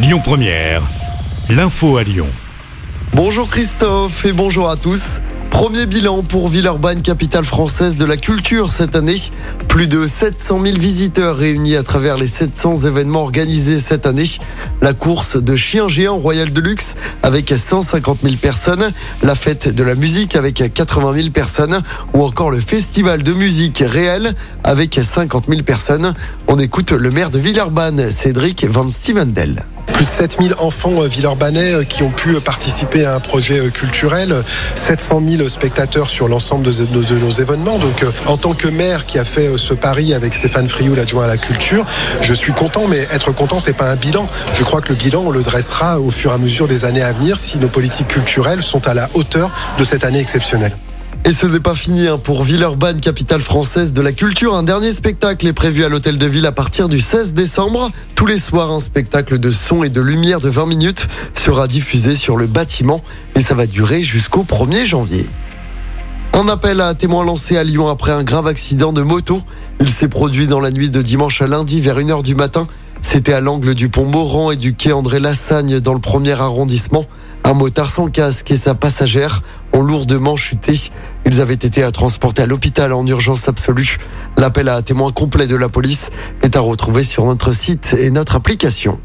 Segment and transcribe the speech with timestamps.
[0.00, 0.82] Lyon Première,
[1.50, 2.28] l'info à Lyon.
[3.14, 5.20] Bonjour Christophe et bonjour à tous.
[5.50, 9.16] Premier bilan pour Villeurbanne, capitale française de la culture cette année.
[9.66, 14.30] Plus de 700 000 visiteurs réunis à travers les 700 événements organisés cette année.
[14.80, 16.94] La course de chiens géants royal de luxe
[17.24, 18.92] avec 150 000 personnes.
[19.24, 21.82] La fête de la musique avec 80 000 personnes.
[22.14, 26.14] Ou encore le festival de musique réel avec 50 000 personnes.
[26.46, 31.72] On écoute le maire de Villeurbanne, Cédric Van Stevendel plus de 7000 enfants euh, villeurbanais
[31.72, 34.42] euh, qui ont pu euh, participer à un projet culturel,
[34.74, 37.78] 700 000 spectateurs sur l'ensemble de, nos événements.
[37.78, 41.28] Donc, en tant que maire qui a fait ce pari avec Stéphane Friou, l'adjoint à
[41.28, 41.84] la culture,
[42.22, 44.26] je suis content, mais être content, c'est pas un bilan.
[44.58, 47.02] Je crois que le bilan, on le dressera au fur et à mesure des années
[47.02, 50.72] à venir si nos politiques culturelles sont à la hauteur de cette année exceptionnelle.
[51.24, 54.54] Et ce n'est pas fini hein, pour Villeurbanne, capitale française de la culture.
[54.54, 57.90] Un dernier spectacle est prévu à l'Hôtel de Ville à partir du 16 décembre.
[58.14, 62.14] Tous les soirs, un spectacle de son et de lumière de 20 minutes sera diffusé
[62.14, 63.02] sur le bâtiment
[63.34, 65.28] et ça va durer jusqu'au 1er janvier.
[66.32, 69.42] Un appel à témoins lancé à Lyon après un grave accident de moto.
[69.80, 72.66] Il s'est produit dans la nuit de dimanche à lundi vers 1h du matin.
[73.02, 77.04] C'était à l'angle du pont Moran et du quai André Lassagne dans le premier arrondissement.
[77.44, 80.90] Un motard sans casque et sa passagère ont lourdement chuté.
[81.24, 83.98] Ils avaient été transportés à l'hôpital en urgence absolue.
[84.36, 86.10] L'appel à témoin complet de la police
[86.42, 88.98] est à retrouver sur notre site et notre application.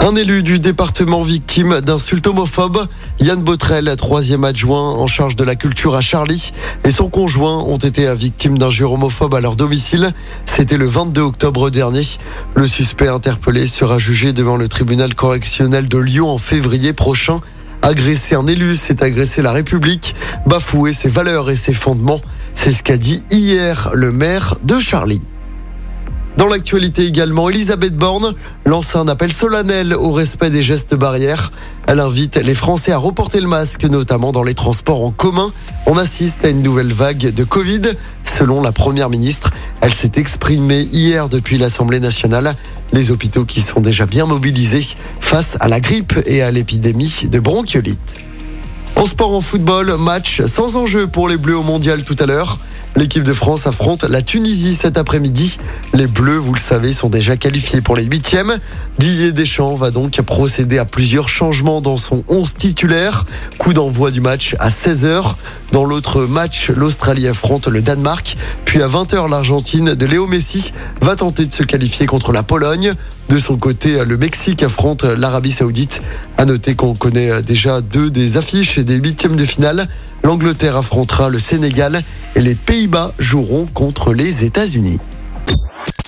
[0.00, 2.86] Un élu du département victime d'insultes homophobes,
[3.18, 6.52] Yann Botrel, troisième adjoint en charge de la culture à Charlie,
[6.84, 10.12] et son conjoint ont été victimes d'injures homophobes à leur domicile.
[10.44, 12.02] C'était le 22 octobre dernier.
[12.54, 17.40] Le suspect interpellé sera jugé devant le tribunal correctionnel de Lyon en février prochain.
[17.82, 20.14] Agresser un élu, c'est agresser la République,
[20.46, 22.20] bafouer ses valeurs et ses fondements.
[22.54, 25.22] C'est ce qu'a dit hier le maire de Charlie.
[26.36, 28.34] Dans l'actualité également, Elisabeth Borne
[28.66, 31.50] lance un appel solennel au respect des gestes barrières.
[31.86, 35.50] Elle invite les Français à reporter le masque, notamment dans les transports en commun.
[35.86, 37.80] On assiste à une nouvelle vague de Covid.
[38.22, 42.54] Selon la Première ministre, elle s'est exprimée hier depuis l'Assemblée nationale.
[42.92, 44.84] Les hôpitaux qui sont déjà bien mobilisés
[45.20, 48.16] face à la grippe et à l'épidémie de bronchiolite.
[48.94, 52.58] En sport, en football, match sans enjeu pour les Bleus au mondial tout à l'heure.
[52.96, 55.58] L'équipe de France affronte la Tunisie cet après-midi.
[55.92, 58.56] Les Bleus, vous le savez, sont déjà qualifiés pour les huitièmes.
[58.98, 63.26] Didier Deschamps va donc procéder à plusieurs changements dans son 11 titulaire.
[63.58, 65.34] Coup d'envoi du match à 16h.
[65.72, 68.38] Dans l'autre match, l'Australie affronte le Danemark.
[68.64, 72.94] Puis à 20h, l'Argentine de Léo Messi va tenter de se qualifier contre la Pologne.
[73.28, 76.00] De son côté, le Mexique affronte l'Arabie Saoudite.
[76.38, 79.86] À noter qu'on connaît déjà deux des affiches et des huitièmes de finale.
[80.26, 82.02] L'Angleterre affrontera le Sénégal
[82.36, 85.00] les Pays-Bas joueront contre les États-Unis.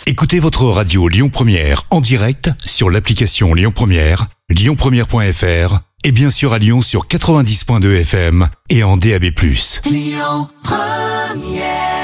[0.07, 6.53] Écoutez votre radio Lyon Première en direct sur l'application Lyon Première, lyonpremiere.fr et bien sûr
[6.53, 9.25] à Lyon sur 90.2 FM et en DAB+.
[9.85, 11.98] Lyon Première